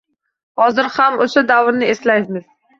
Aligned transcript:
Hozir 0.61 0.89
ham 0.95 1.21
o‘sha 1.27 1.45
davrni 1.53 1.93
eslaymiz. 1.97 2.47